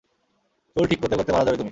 [0.75, 1.69] চুল ঠিক করতে করতে মারা যাবে তুমি।